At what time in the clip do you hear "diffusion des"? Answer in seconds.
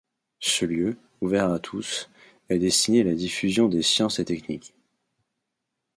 3.13-3.83